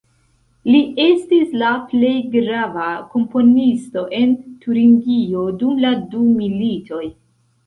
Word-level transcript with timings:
Li 0.67 0.77
estis 1.03 1.51
la 1.63 1.73
plej 1.91 2.13
grava 2.35 2.87
komponisto 3.11 4.03
en 4.21 4.33
Turingio 4.65 5.45
dum 5.61 5.77
la 5.87 5.93
du 6.17 6.25
militoj. 6.41 7.05